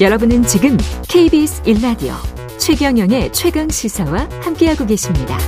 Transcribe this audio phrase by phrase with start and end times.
[0.00, 0.76] 여러분은 지금
[1.08, 2.14] KBS 1라디오
[2.58, 5.38] 최경영의 최강 시사와 함께하고 계십니다.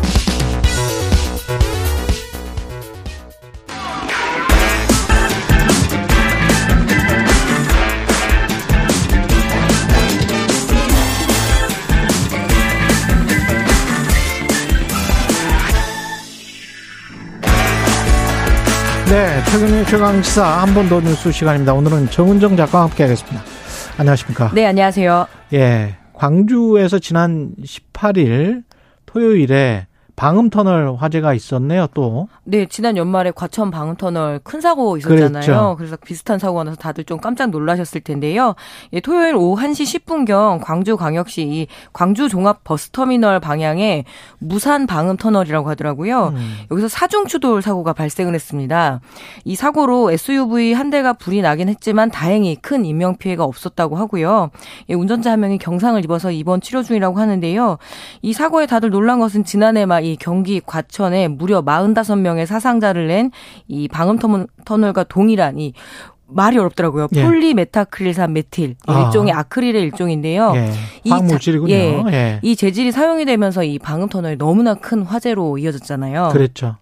[19.11, 21.73] 네, 최근의 최강시사 한 번 더 뉴스 시간입니다.
[21.73, 23.58] 오늘은 정은정 작가와 함께하겠습니다.
[23.99, 24.53] 안녕하십니까?
[24.55, 25.27] 네, 안녕하세요.
[25.55, 28.63] 예, 광주에서 지난 18일
[29.07, 32.27] 토요일에 방음터널 화재가 있었네요, 또.
[32.43, 35.31] 네, 지난 연말에 과천 방음터널 큰 사고 있었잖아요.
[35.31, 35.75] 그랬죠.
[35.79, 38.57] 그래서 비슷한 사고가 나서 다들 좀 깜짝 놀라셨을 텐데요.
[38.93, 44.05] 예, 토요일 오후 1시 10분경 광주광역시 이 광주 종합 버스터미널 방향에
[44.41, 46.33] 무산 방음터널이라고 하더라고요.
[46.35, 46.55] 음.
[46.73, 49.01] 여기서 사중추돌 사고가 발생을 했습니다.
[49.45, 54.51] 이 사고로 SUV 한 대가 불이 나긴 했지만 다행히 큰 인명피해가 없었다고 하고요.
[54.89, 57.79] 예, 운전자 한 명이 경상을 입어서 입원 치료 중이라고 하는데요.
[58.23, 63.31] 이 사고에 다들 놀란 것은 지난해 말이 경기 과천에 무려 45명의 사상자를 낸
[63.67, 64.19] 이 방음
[64.65, 65.73] 터널과 동일한 이
[66.27, 67.09] 말이 어렵더라고요.
[67.15, 67.23] 예.
[67.23, 69.05] 폴리메타크릴산 메틸 아.
[69.07, 70.53] 일종의 아크릴의 일종인데요.
[70.57, 71.11] 예.
[71.11, 71.75] 화물질이군요.
[71.75, 72.03] 예.
[72.13, 72.41] 예.
[72.43, 76.29] 이 재질이 사용이 되면서 이 방음 터널이 너무나 큰 화제로 이어졌잖아요.
[76.33, 76.77] 그랬죠.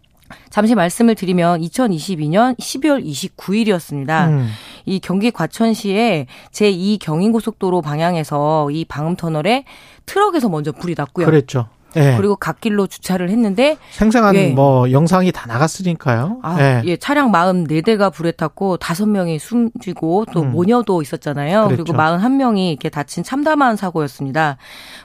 [0.50, 4.28] 잠시 말씀을 드리면 2022년 12월 29일이었습니다.
[4.28, 4.48] 음.
[4.84, 9.64] 이 경기 과천시의 제2 경인고속도로 방향에서 이 방음 터널에
[10.06, 11.26] 트럭에서 먼저 불이 났고요.
[11.26, 11.68] 그랬죠.
[11.96, 12.14] 예.
[12.16, 14.48] 그리고 갓길로 주차를 했는데 생생한 예.
[14.48, 16.40] 뭐 영상이 다 나갔으니까요.
[16.42, 16.82] 아, 예.
[16.84, 16.96] 예.
[16.96, 20.52] 차량 44대가 불에 탔고 5명이 숨지고 또 음.
[20.52, 21.64] 모녀도 있었잖아요.
[21.64, 21.84] 그랬죠.
[21.84, 24.56] 그리고 41명이 이렇게 다친 참담한 사고였습니다.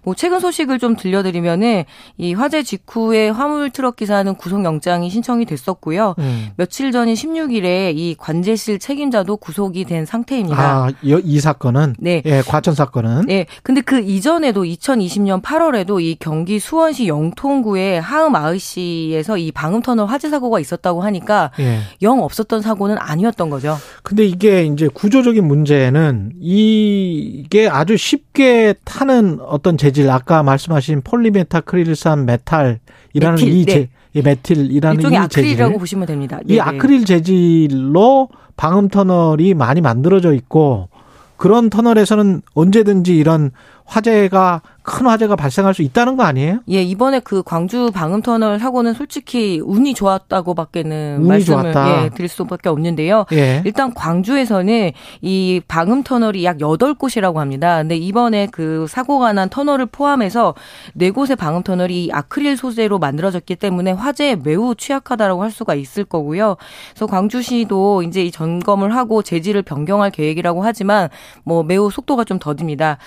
[0.04, 1.86] 뭐 최근 소식을 좀 들려드리면은
[2.18, 6.16] 이 화재 직후에 화물 트럭 기사는 구속 영장이 신청이 됐었고요.
[6.20, 6.50] 음.
[6.58, 10.62] 며칠 전인 16일에 이 관제실 책임자도 구속이 된 상태입니다.
[10.62, 12.22] 아, 이 사건은 네.
[12.26, 13.46] 예, 과천 사건은 네.
[13.64, 20.30] 근데 그 이전에도 2020년 8월에도 이 경기 수원 수원시 영통구의 하동 IC에서 이 방음터널 화재
[20.30, 21.80] 사고가 있었다고 하니까 예.
[22.02, 23.78] 영 없었던 사고는 아니었던 거죠.
[24.02, 32.80] 근데 이게 이제 구조적인 문제는 이게 아주 쉽게 타는 어떤 재질 아까 말씀하신 폴리메타크릴산 메틸이라는
[33.14, 33.74] 메틸, 이 네.
[33.74, 36.40] 재, 이 메틸이라는 일종의 이 아크릴이라고 보시면 됩니다.
[36.46, 36.62] 이 네네.
[36.62, 40.90] 아크릴 재질로 방음 터널이 많이 만들어져 있고
[41.38, 43.52] 그런 터널에서는 언제든지 이런
[43.92, 46.62] 화재가 큰 화재가 발생할 수 있다는 거 아니에요?
[46.70, 52.06] 예, 이번에 그 광주 방음 터널 사고는 솔직히 운이 좋았다고밖에는 운이 말씀을 좋았다.
[52.06, 53.26] 예, 드릴 수밖에 없는데요.
[53.34, 53.62] 예.
[53.66, 54.92] 일단 광주에서는
[55.22, 57.78] 이 방음 터널이 약 8곳이라고 합니다.
[57.78, 60.56] 근데 이번에 그 사고가 난 터널을 포함해서
[60.98, 66.56] 4곳의 방음 터널이 아크릴 소재로 만들어졌기 때문에 화재에 매우 취약하다라고 할 수가 있을 거고요.
[66.92, 71.10] 그래서 광주시도 이제 이 점검을 하고 재질을 변경할 계획이라고 하지만
[71.44, 72.98] 뭐 매우 속도가 좀 더딥니다.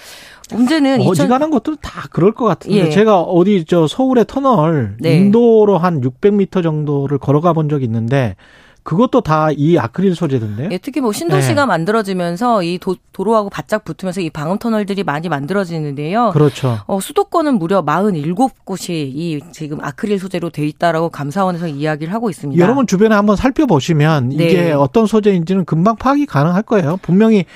[0.53, 2.91] 문제 는 어지간한 것들은 다 그럴 것 같은데 예.
[2.91, 5.17] 제가 어디 저 서울의 터널 네.
[5.17, 8.37] 인도로 한 600m 정도를 걸어가 본 적이 있는데
[8.85, 10.69] 그것도 다 이 아크릴 소재던데요?
[10.71, 11.67] 예, 특히 뭐 신도시가 네.
[11.67, 16.31] 만들어지면서 이 도, 로하고 바짝 붙으면서 이 방음 터널들이 많이 만들어지는데요.
[16.33, 16.79] 그렇죠.
[16.87, 22.62] 어, 수도권은 무려 47곳이 이 지금 아크릴 소재로 돼 있다라고 감사원에서 이야기를 하고 있습니다.
[22.62, 24.45] 여러분 주변에 한번 살펴보시면 네.
[24.45, 26.99] 이게 어떤 소재인지는 금방 파악이 가능할 거예요.
[27.01, 27.47] 분명히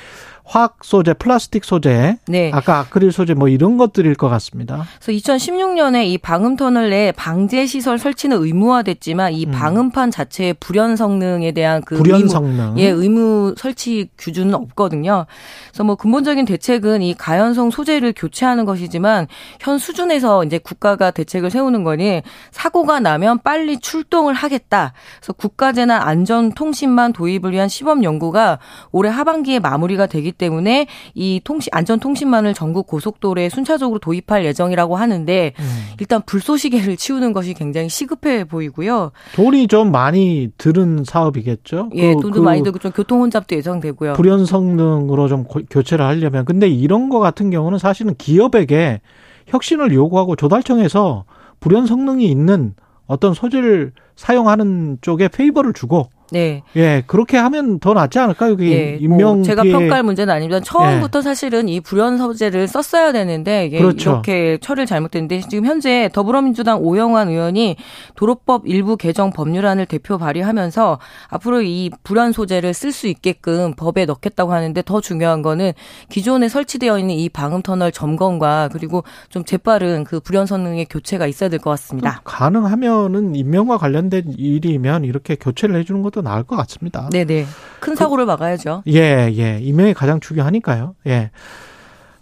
[0.48, 2.50] 화학 소재, 플라스틱 소재, 네.
[2.54, 4.86] 아까 아크릴 소재 뭐 이런 것들일 것 같습니다.
[4.98, 9.50] 그래서 2016년에 이 방음 터널 내 방제 시설 설치는 의무화됐지만 이 음.
[9.50, 15.26] 방음판 자체의 불연 성능에 대한 그 불연 의무, 성능, 예, 의무 설치 규준은 없거든요.
[15.68, 19.26] 그래서 뭐 근본적인 대책은 이 가연성 소재를 교체하는 것이지만
[19.60, 22.22] 현 수준에서 이제 국가가 대책을 세우는 거니
[22.52, 24.94] 사고가 나면 빨리 출동을 하겠다.
[25.18, 28.58] 그래서 국가재난 안전 통신만 도입을 위한 시범 연구가
[28.92, 35.52] 올해 하반기에 마무리가 되기 때문에 이 통신 안전 통신만을 전국 고속도로에 순차적으로 도입할 예정이라고 하는데
[35.58, 35.64] 음.
[36.00, 39.12] 일단 불쏘시개를 치우는 것이 굉장히 시급해 보이고요.
[39.34, 41.90] 돈이 좀 많이 들은 사업이겠죠.
[41.94, 44.14] 예, 그, 돈도 그 많이 들고 좀 교통 혼잡도 예상되고요.
[44.14, 49.00] 불연 성능으로 좀 교체를 하려면 근데 이런 거 같은 경우는 사실은 기업에게
[49.48, 51.24] 혁신을 요구하고 조달청에서
[51.60, 52.74] 불연 성능이 있는
[53.06, 56.62] 어떤 소재를 사용하는 쪽에 페이버를 주고 네.
[56.76, 58.56] 예, 그렇게 하면 더 낫지 않을까요?
[58.56, 60.60] 그게 예, 인명 뭐 제가 평가할 문제는 아닙니다.
[60.60, 61.22] 처음부터 예.
[61.22, 64.10] 사실은 이 불연 소재를 썼어야 되는데 이게 그렇죠.
[64.10, 67.76] 이렇게 처리를 잘못됐는데 지금 현재 더불어민주당 오영환 의원이
[68.16, 70.98] 도로법 일부 개정 법률안을 대표 발의하면서
[71.28, 75.72] 앞으로 이 불연 소재를 쓸 수 있게끔 법에 넣겠다고 하는데 더 중요한 거는
[76.08, 81.48] 기존에 설치되어 있는 이 방음 터널 점검과 그리고 좀 재빠른 그 불연 성능의 교체가 있어야
[81.48, 82.20] 될 것 같습니다.
[82.24, 87.08] 가능하면은 인명과 관련된 일이면 이렇게 교체를 해주는 것도 더 나을 것 같습니다.
[87.10, 87.46] 네네.
[87.80, 88.82] 큰 사고를 그, 막아야죠.
[88.88, 89.58] 예, 예.
[89.60, 90.94] 이명이 가장 중요하니까요.
[91.06, 91.30] 예.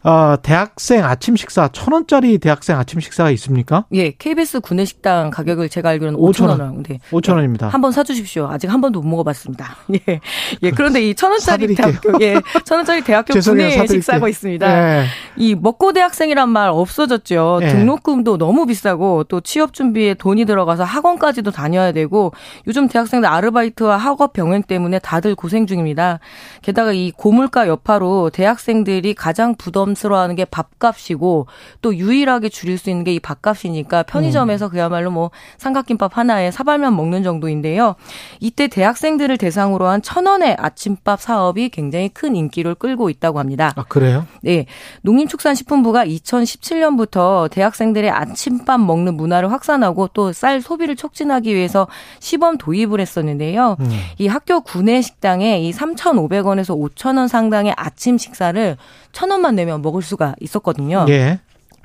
[0.09, 3.87] 어, 대학생 아침 식사 천 원짜리 대학생 아침 식사가 있습니까?
[3.93, 6.83] 예, KBS 구내식당 가격을 제가 알기로는 5천 원.
[6.85, 7.01] 네.
[7.11, 7.69] 5천 원입니다.
[7.69, 8.47] 한번 사주십시오.
[8.49, 9.77] 아직 한 번도 못 먹어봤습니다.
[10.09, 10.21] 예,
[10.63, 10.71] 예.
[10.71, 15.01] 그런데 이 천 원짜리 대학교, 예, 천 원짜리 대학교 구내 식사가 있습니다.
[15.01, 15.07] 예.
[15.37, 17.59] 이 먹고 대학생이란 말 없어졌죠.
[17.63, 17.69] 예.
[17.71, 22.33] 등록금도 너무 비싸고 또 취업 준비에 돈이 들어가서 학원까지도 다녀야 되고
[22.69, 26.21] 요즘 대학생들 아르바이트와 학업 병행 때문에 다들 고생 중입니다.
[26.63, 31.47] 게다가 이 고물가 여파로 대학생들이 가장 부담 부담스러워하는 게 밥값이고
[31.83, 34.71] 또 유일하게 줄일 수 있는 게 이 밥값이니까 편의점에서 음.
[34.71, 37.95] 그야말로 뭐 삼각김밥 하나에 사발면 먹는 정도인데요.
[38.41, 43.73] 이때 대학생들을 대상으로 한 천 원의 아침밥 사업이 굉장히 큰 인기를 끌고 있다고 합니다.
[43.77, 44.27] 아 그래요?
[44.43, 44.67] 네,
[45.03, 51.87] 농림축산식품부가 2017년부터 대학생들의 아침밥 먹는 문화를 확산하고 또 쌀 소비를 촉진하기 위해서
[52.21, 53.77] 시범 도입을 했었는데요.
[53.81, 53.91] 음.
[54.19, 58.77] 이 학교 구내 식당에 이 3,500원에서 5,000원 상당의 아침 식사를
[59.13, 61.07] 천 원만 내면 먹을 수가 있었거든요.
[61.09, 61.41] 예.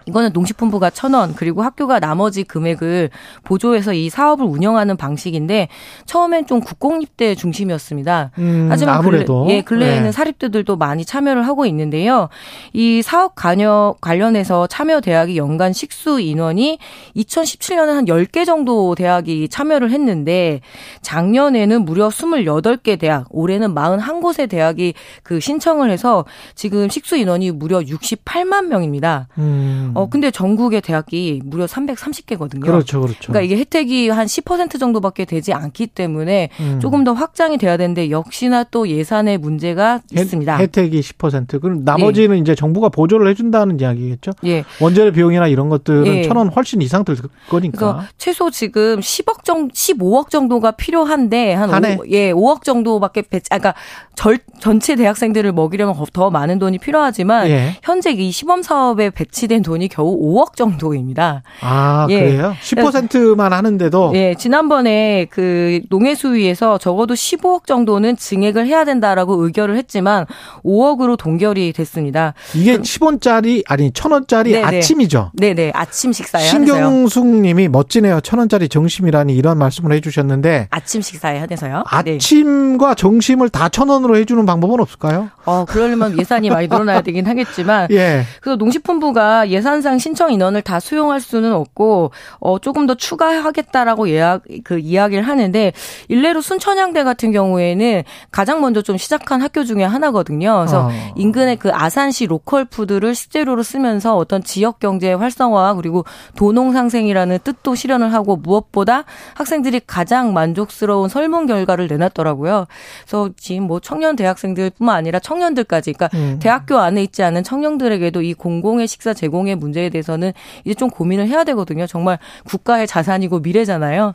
[0.06, 3.09] 이거는 농식품부가 천 원, 그리고 학교가 나머지 금액을
[3.44, 5.68] 보조해서 이 사업을 운영하는 방식인데
[6.06, 8.31] 처음엔 좀 국공립대 중심이었습니다.
[8.38, 10.12] 음, 하지만 아무래도 근래, 예, 근래에는 네.
[10.12, 12.30] 사립대들도 많이 참여를 하고 있는데요.
[12.74, 16.80] 이 사업 관여 관련해서 참여 대학이 연간 식수 인원이
[17.15, 20.62] 2017년에 한 10개 정도 대학이 참여를 했는데
[21.01, 24.94] 작년에는 무려 28개 대학, 올해는 41곳의 대학이
[25.24, 26.25] 그 신청을 해서
[26.56, 29.27] 지금 식수 인원이 무려 68만 명입니다.
[29.38, 29.91] 음.
[29.96, 32.62] 어 근데 전국의 대학이 무려 330개거든요.
[32.62, 33.32] 그렇죠, 그렇죠.
[33.32, 36.80] 그러니까 이게 혜택이 한 10% 정도밖에 되지 않기 때문에 음.
[36.82, 40.58] 조금 더 확장이 돼야 되는데 역시나 또 예산의 문제가 혜, 있습니다.
[40.58, 42.42] 혜택이 10% 그럼 나머지는 예.
[42.42, 44.32] 이제 정부가 보조를 해준다는 이야기겠죠.
[44.46, 44.64] 예.
[44.80, 46.24] 원재료 비용이나 이런 것들은 예.
[46.24, 47.16] 천원 훨씬 이상 들
[47.50, 48.08] 거니까.
[48.18, 53.58] 최소 지금 10억 정도, 15억 정도가 필요한데 한, 한 5, 예, 5억 정도밖에 배, 아,
[53.58, 53.74] 그러니까
[54.16, 57.78] 절, 전체 대학생들을 먹이려면 더 많은 돈이 필요하지만 예.
[57.84, 61.42] 현재 이 시범 사업에 배치된 돈이 돈이 겨우 5억 정도입니다.
[61.62, 62.19] 아, 예.
[62.19, 62.56] 그래요?
[62.62, 64.12] 10%만 하는데도?
[64.13, 70.28] 예, 지난번에 그 농해수위에서 적어도 15억 정도는 증액을 해야 된다라고 의결을 했지만
[70.63, 72.36] 5억으로 동결이 됐습니다.
[72.54, 74.63] 이게 10원짜리, 아니, 1000원짜리 네네.
[74.63, 75.31] 아침이죠?
[75.33, 78.19] 네네, 아침 식사에 신경숙 님이 멋지네요.
[78.19, 80.68] 1000원짜리 정심이라니 이런 말씀을 해주셨는데.
[80.69, 81.83] 아침 식사에 한해서요?
[82.06, 82.16] 네.
[82.16, 82.95] 아침과 네.
[82.95, 85.30] 정심을 다 1000원으로 해주는 방법은 없을까요?
[85.45, 87.88] 어, 그러려면 예산이 많이 늘어나야 되긴 하겠지만.
[87.92, 88.24] 예.
[88.42, 94.44] 그래서 농식품부가 예산 예산상 신청 인원을 다 수용할 수는 없고 어 조금 더 추가하겠다라고 예약
[94.65, 95.71] 그 이야기를 하는데
[96.09, 100.57] 일례로 순천향대 같은 경우에는 가장 먼저 좀 시작한 학교 중에 하나거든요.
[100.57, 100.91] 그래서 어.
[101.15, 106.03] 인근의 그 아산시 로컬 푸드를 식재료로 쓰면서 어떤 지역 경제 활성화 그리고
[106.35, 112.65] 도농 상생이라는 뜻도 실현을 하고 무엇보다 학생들이 가장 만족스러운 설문 결과를 내놨더라고요.
[113.03, 116.39] 그래서 지금 뭐 청년 대학생들뿐만 아니라 청년들까지 그러니까 음.
[116.41, 120.34] 대학교 안에 있지 않은 청년들에게도 이 공공의 식사 제공의 문제에 대해서는
[120.66, 121.88] 이제 좀 고민을 해야 되거든요.
[121.88, 124.13] 정말 국가의 자산이고 미래잖아요.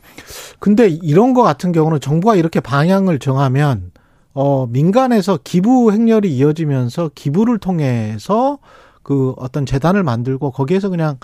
[0.58, 3.93] 근데 이런 거 같은 경우는 정부가 이렇게 방향을 정하면
[4.34, 8.58] 어 민간에서 기부 행렬이 이어지면서 기부를 통해서
[9.02, 11.16] 그 어떤 재단을 만들고 거기에서 그냥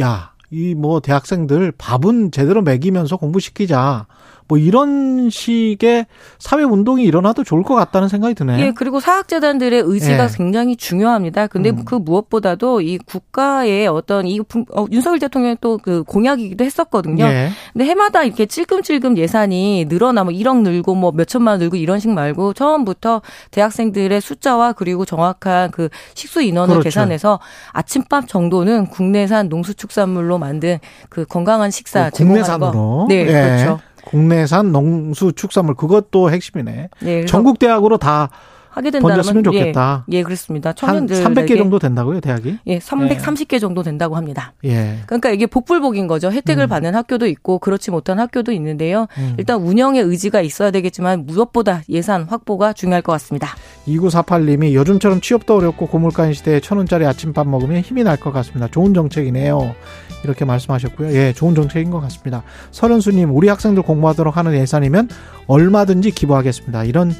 [0.00, 4.06] 야, 이 뭐 대학생들 밥은 제대로 먹이면서 공부시키자.
[4.48, 6.06] 뭐 이런 식의
[6.38, 8.58] 사회 운동이 일어나도 좋을 것 같다는 생각이 드네요.
[8.58, 10.28] 예, 그리고 사학재단들의 의지가 예.
[10.36, 11.46] 굉장히 중요합니다.
[11.46, 11.84] 근데 음.
[11.84, 17.24] 그 무엇보다도 이 국가의 어떤 이 어, 윤석열 대통령의 또 그 공약이기도 했었거든요.
[17.26, 17.50] 예.
[17.72, 22.10] 근데 해마다 이렇게 찔끔찔끔 예산이 늘어나 뭐 1억 늘고 뭐 몇천만 원 늘고 이런 식
[22.10, 23.22] 말고 처음부터
[23.52, 26.84] 대학생들의 숫자와 그리고 정확한 그 식수 인원을 그렇죠.
[26.84, 27.38] 계산해서
[27.72, 33.06] 아침밥 정도는 국내산 농수축산물로 만든 그 건강한 식사 어, 제공하는 거.
[33.08, 33.24] 네, 예.
[33.26, 33.80] 그렇죠.
[34.06, 36.88] 국내산 농수 축산물 그것도 핵심이네.
[37.00, 38.30] 네, 전국 대학으로 다
[38.76, 40.04] 하게 된다면 번졌으면 좋겠다.
[40.12, 40.74] 예, 예 그렇습니다.
[40.74, 42.58] 청년들 한 300개 정도 된다고요, 대학이?
[42.66, 43.58] 예, 330개 예.
[43.58, 44.52] 정도 된다고 합니다.
[44.64, 44.98] 예.
[45.06, 46.30] 그러니까 이게 복불복인 거죠.
[46.30, 46.68] 혜택을 음.
[46.68, 49.06] 받는 학교도 있고 그렇지 못한 학교도 있는데요.
[49.16, 49.34] 음.
[49.38, 53.56] 일단 운영의 의지가 있어야 되겠지만 무엇보다 예산 확보가 중요할 것 같습니다.
[53.88, 58.68] 2948님이 요즘처럼 취업도 어렵고 고물가인 시대에 천 원짜리 아침밥 먹으면 힘이 날 것 같습니다.
[58.68, 59.74] 좋은 정책이네요.
[60.24, 61.12] 이렇게 말씀하셨고요.
[61.12, 62.42] 예, 좋은 정책인 것 같습니다.
[62.70, 65.08] 서른수님, 우리 학생들 공부하도록 하는 예산이면
[65.46, 66.84] 얼마든지 기부하겠습니다.
[66.84, 67.12] 이런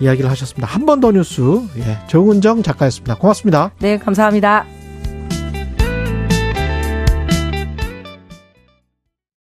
[0.00, 0.66] 이야기를 하셨습니다.
[0.66, 1.40] 한 번 더 뉴스,
[1.78, 3.16] 예, 정은정 작가였습니다.
[3.16, 3.70] 고맙습니다.
[3.80, 4.64] 네, 감사합니다.